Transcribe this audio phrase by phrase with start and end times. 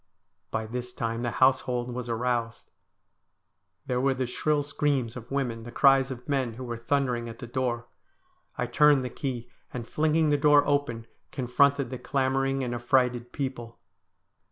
[0.49, 2.71] By this time the household was aroused.
[3.85, 7.37] There were the shrill screams of women, the cries of men, who were thundering at
[7.37, 7.85] the door.
[8.57, 13.77] I turned the key, and, flinging the door open, confronted the clamouring and affrighted people.